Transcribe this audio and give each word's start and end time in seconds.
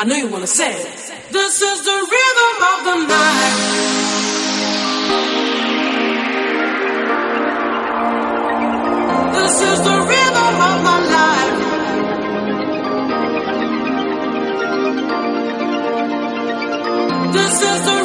I 0.00 0.04
know 0.04 0.14
you 0.14 0.28
wanna 0.28 0.46
say. 0.46 0.74
This 1.32 1.60
is 1.60 1.84
the 1.84 1.90
rhythm 1.90 2.62
of 2.70 2.84
the 2.86 2.94
night. 3.08 3.56
This 9.34 9.60
is 9.60 9.78
the 9.82 9.96
rhythm 10.10 10.60
of 10.70 10.78
my 10.86 10.98
life. 11.16 11.58
This 17.32 17.54
is 17.60 17.80
the 17.88 17.97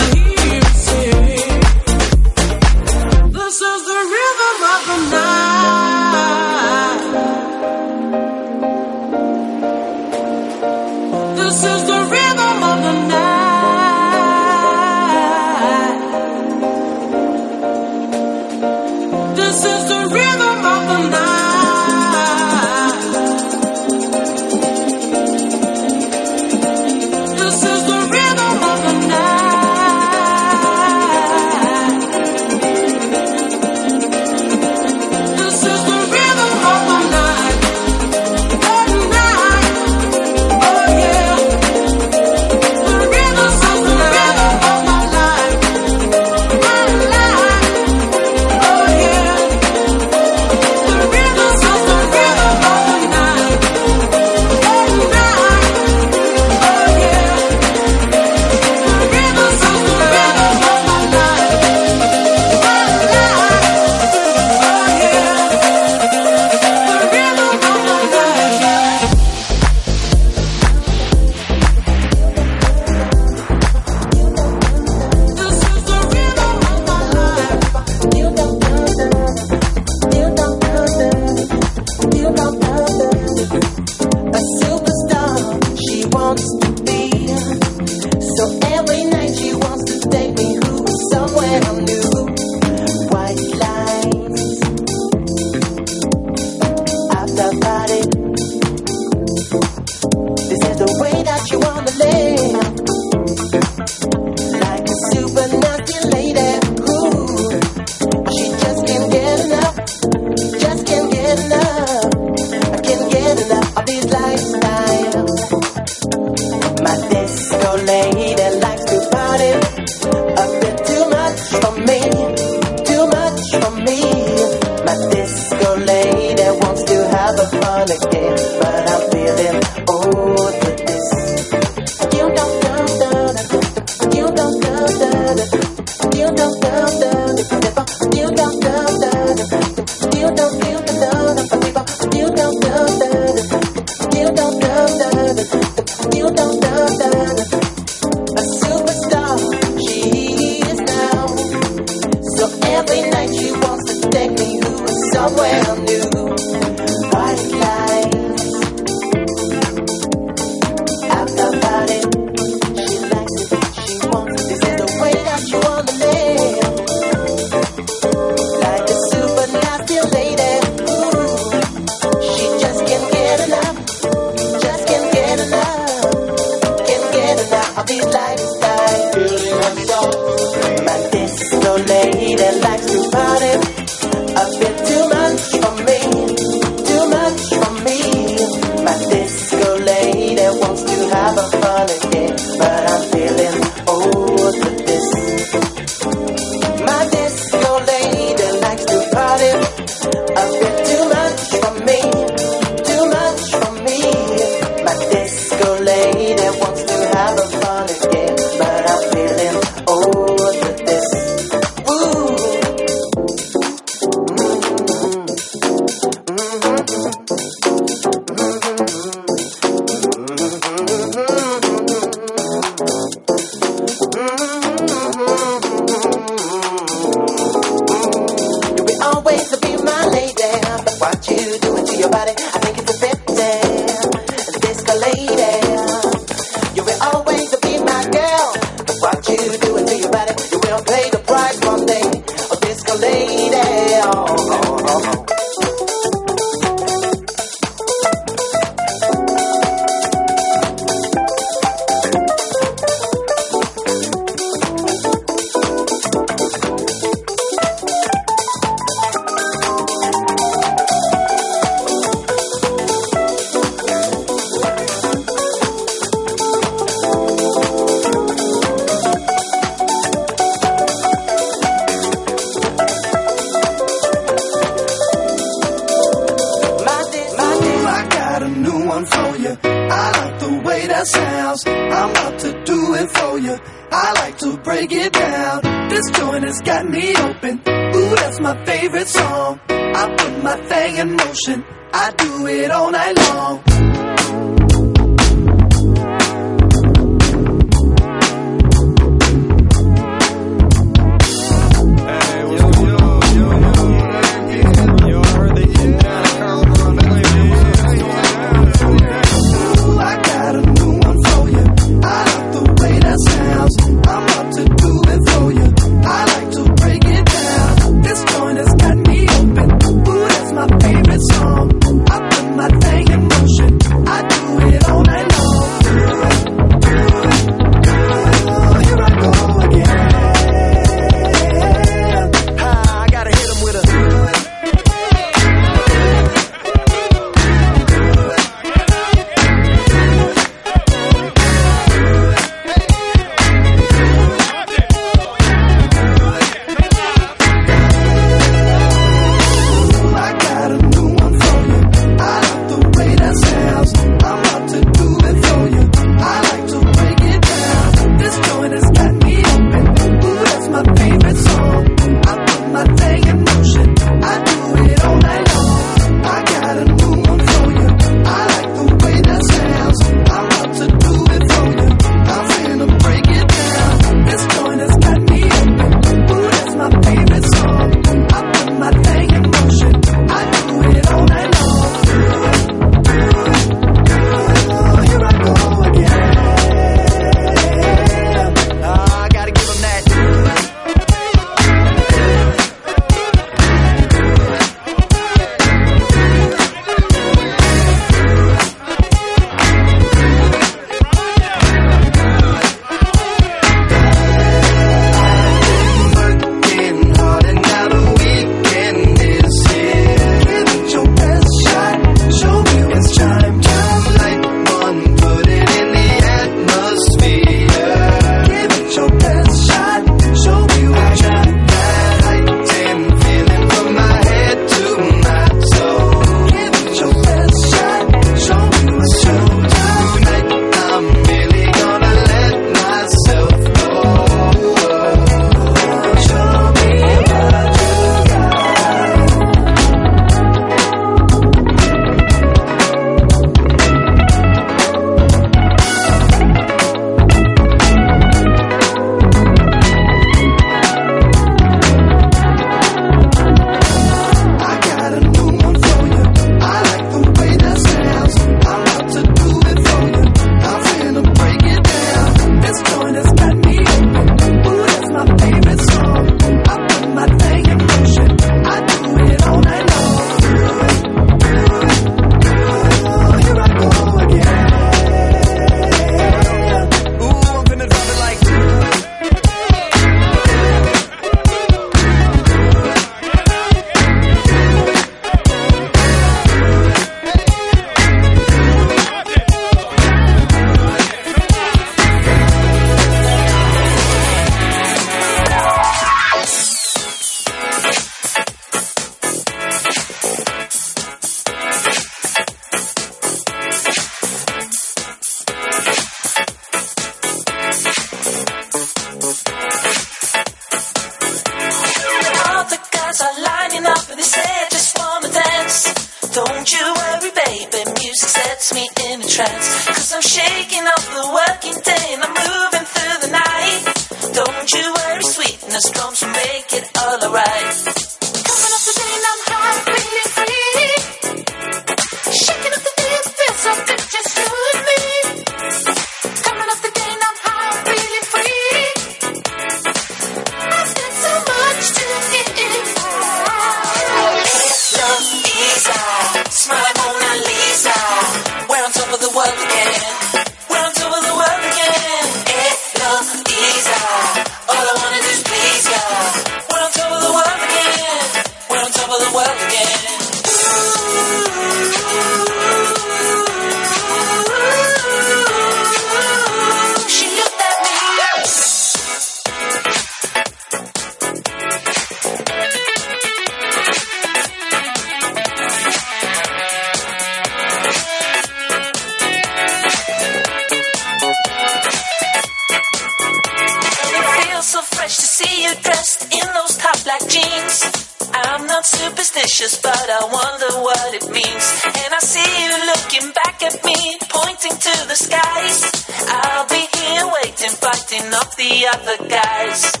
the 598.81 598.87
other 598.87 599.29
guys. 599.29 600.00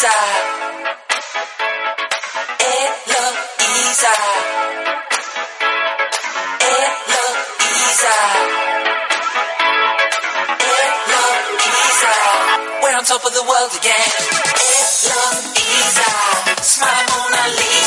easy. 0.00 0.06
It 2.60 2.92
look 3.12 3.36
We're 12.82 12.96
on 12.96 13.04
top 13.04 13.24
of 13.26 13.32
the 13.34 13.42
world 13.44 13.72
again. 13.76 14.12
It. 14.56 14.86
Smile 16.62 17.04
Mona 17.10 17.44
Lisa. 17.56 17.79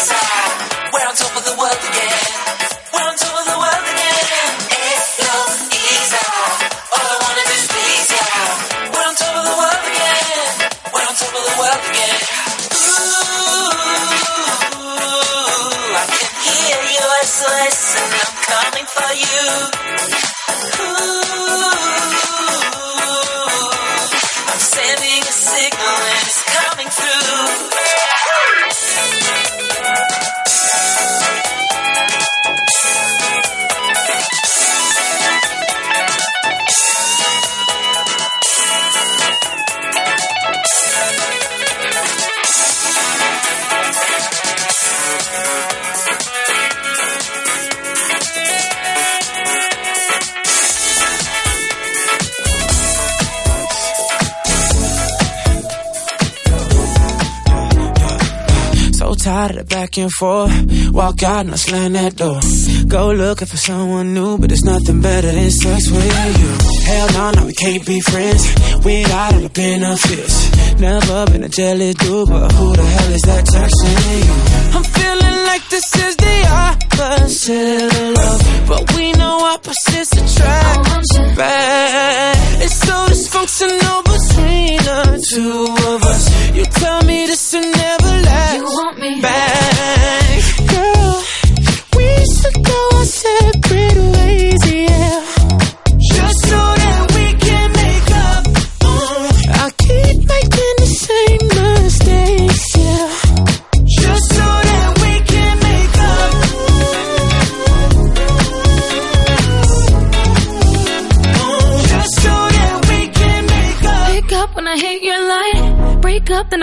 ride 59.48 59.68
back 59.68 59.98
and 59.98 60.12
forth. 60.12 60.52
Walk 60.92 61.24
out 61.24 61.46
and 61.46 61.54
I 61.54 61.58
slam 61.58 61.94
that 61.94 62.16
door. 62.16 62.40
Go 62.88 63.12
looking 63.12 63.48
for 63.48 63.58
someone 63.58 64.14
new, 64.14 64.38
but 64.38 64.50
there's 64.50 64.64
nothing 64.64 65.02
better 65.02 65.32
than 65.32 65.52
sex 65.52 65.90
with 65.90 66.40
you. 66.42 66.52
Hell 66.86 67.08
no, 67.14 67.32
no, 67.32 67.46
we 67.48 67.54
can't 67.54 67.86
be 67.86 68.00
friends. 68.02 68.44
We 68.86 69.06
out 69.06 69.36
of 69.36 69.42
the 69.44 69.50
benefits. 69.50 70.36
Never 70.80 71.26
been 71.32 71.44
a 71.44 71.50
jelly 71.50 71.94
dude, 71.94 72.30
but 72.30 72.52
who 72.52 72.76
the 72.76 72.84
hell 72.84 73.12
is 73.14 73.22
that 73.24 73.44
texting? 73.46 74.00
you? 74.28 74.36
I'm 74.78 74.84
feeling 74.84 75.40
like 75.46 75.70
this 75.70 75.96
is 75.96 76.16
the 76.16 76.38
opposite 76.66 77.94
of 78.02 78.18
love, 78.18 78.68
but 78.68 78.96
we 78.96 79.12
know 79.14 79.38
opposites 79.54 80.14
attract. 80.14 81.38
Bad. 81.38 82.62
It's 82.62 82.76
so 82.76 82.98
dysfunctional 83.12 84.00
between 84.04 84.78
the 84.78 85.26
two 85.30 85.66
of 85.92 86.04
us. 86.04 86.56
You 86.56 86.66
tell 86.66 87.04
me 87.04 87.26
this 87.26 87.43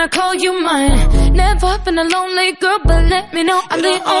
Break 0.01 0.17
up, 0.17 0.21
then 0.21 0.21
I 0.21 0.21
call 0.21 0.35
you 0.35 0.61
mine. 0.61 1.33
Never 1.33 1.77
been 1.85 1.97
a 1.99 2.03
lonely 2.03 2.53
girl, 2.53 2.79
but 2.83 3.05
let 3.05 3.33
me 3.33 3.43
know 3.43 3.61
I'm 3.69 3.81
the 3.81 3.87
only 3.87 4.20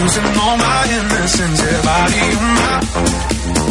losing 0.00 0.24
all 0.42 0.56
my 0.56 0.80
innocence. 0.96 1.60
Yeah, 1.60 1.82
body 1.84 2.24
on 2.40 2.48
my, 2.58 2.72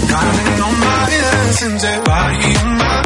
drowning 0.09 0.61
all 0.65 0.75
my 0.85 1.01
innocence. 1.17 1.83
Yeah, 1.83 2.03
body 2.03 2.49
on 2.61 2.69
my, 2.81 2.97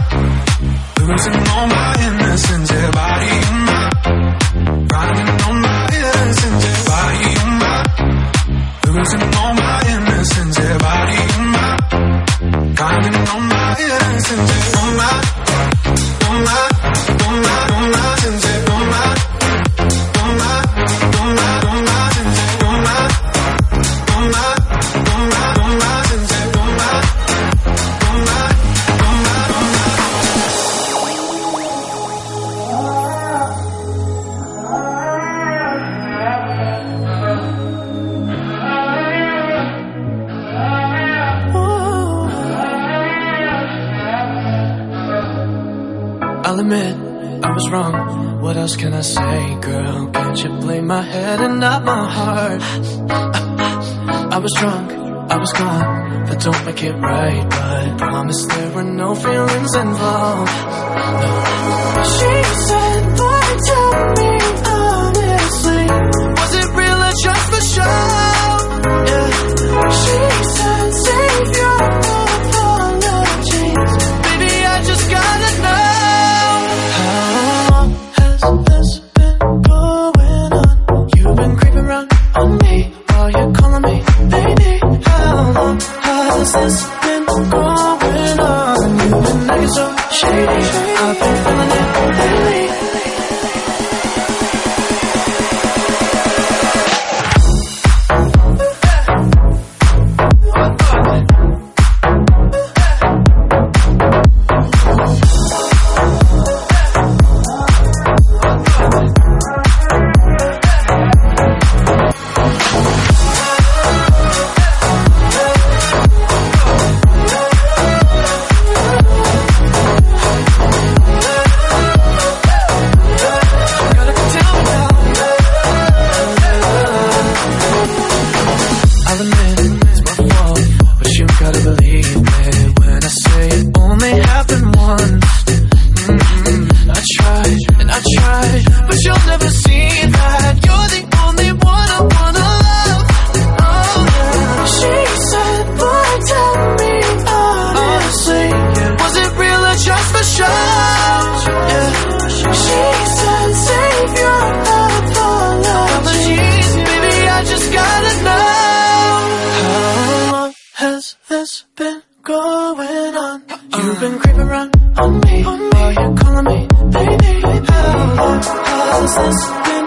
losing 1.08 1.40
all 1.54 1.68
my 1.68 1.90
innocence. 2.08 2.72
Yeah, 2.72 2.92
body 2.92 3.34
on 3.50 3.58
my, 3.68 3.82
drowning 4.90 5.32
all 5.46 5.58
my 5.68 5.80
innocence. 5.98 6.64
Yeah, 6.68 6.82
body 6.92 7.30
on 7.44 7.52
my, 7.64 7.76
losing 8.88 9.26
all 9.40 9.54
my 9.54 9.83
wrong. 47.74 48.42
What 48.42 48.56
else 48.56 48.76
can 48.76 48.94
I 48.94 49.02
say, 49.02 49.56
girl? 49.60 50.08
Can't 50.14 50.44
you 50.44 50.50
blame 50.64 50.88
my 50.88 51.02
head 51.02 51.40
and 51.46 51.60
not 51.60 51.84
my 51.84 52.04
heart? 52.18 52.62
I 54.36 54.38
was 54.46 54.54
drunk, 54.62 54.88
I 55.36 55.38
was 55.44 55.52
gone. 55.54 56.26
That 56.28 56.40
don't 56.46 56.66
make 56.68 56.82
it 56.90 56.96
right, 57.14 57.44
but 57.50 57.98
promise 57.98 58.46
there 58.54 58.72
were 58.76 58.90
no 59.04 59.10
feelings 59.16 59.74
involved. 59.86 60.58
She 62.16 62.34
said, 62.68 63.02
"Lie 63.22 63.58
to 63.70 63.80
me 64.18 64.32
honestly. 64.80 65.86
Was 66.40 66.52
it 66.62 66.68
real 66.80 67.00
or 67.08 67.14
just 67.26 67.46
for 67.52 67.64
show?" 67.74 68.23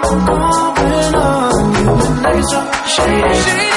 I've 0.02 0.74
been 0.76 1.14
on 1.14 1.72
you. 1.74 2.46
Shady, 2.86 3.34
shady. 3.42 3.76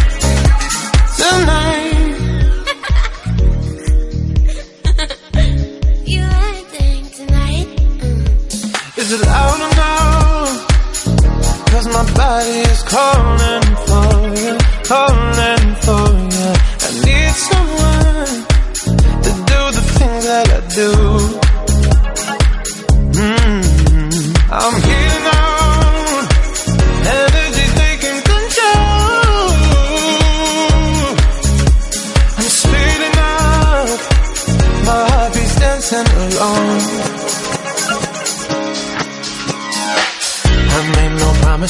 tonight. 1.21 2.11
you 6.13 6.23
tonight? 7.17 7.67
Is 8.97 9.11
it 9.11 9.21
loud 9.21 9.59
or 9.61 9.73
my 11.97 12.05
body 12.13 12.57
is 12.73 12.81
calling 12.95 13.67
for 13.87 14.11
you, 14.41 14.53
calling 14.91 15.70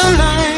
Cause 0.00 0.57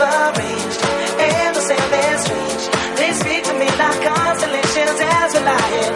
arranged 0.00 0.80
and 1.18 1.56
the 1.56 1.60
same 1.60 1.92
is 2.06 2.18
strange. 2.24 2.64
They 2.98 3.10
speak 3.12 3.42
to 3.44 3.54
me 3.58 3.68
like 3.82 4.00
constellations 4.02 4.98
as 5.00 5.28
we 5.34 5.40
lie 5.42 5.70
in. 5.82 5.92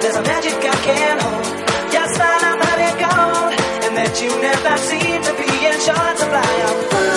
There's 0.00 0.16
a 0.16 0.22
magic 0.22 0.54
I 0.54 0.76
can't 0.88 1.22
hold. 1.22 1.46
Yes, 1.94 2.10
I 2.18 2.34
love 2.42 2.60
how 2.66 2.76
it 2.88 2.96
goes, 3.06 3.52
and 3.86 3.92
that 3.98 4.12
you 4.22 4.30
never 4.48 4.74
seem 4.88 5.18
to 5.28 5.32
be 5.40 5.48
in 5.68 5.76
short 5.86 6.14
supply. 6.18 6.54
Ooh, 6.66 7.12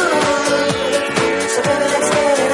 so 1.53 1.59
baby, 1.65 1.85
let's 1.93 2.09
get 2.15 2.39
it. 2.39 2.44